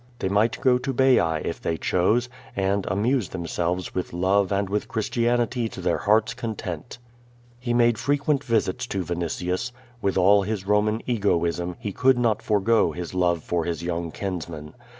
[0.17, 4.87] They might go to Baiac if they chose, and amuse themselves with love and with
[4.87, 6.97] Christianity to their heart's content.
[7.59, 9.71] He made frequent visits to Vinitius.
[10.01, 14.73] With all his Roman egoism, he could not forgo his love for his young kinsman.